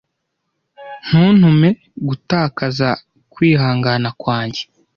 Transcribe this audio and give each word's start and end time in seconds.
Ntuntume 1.05 1.69
gutakaza 2.07 2.89
kwihangana 3.33 4.09
kwanjye. 4.21 4.61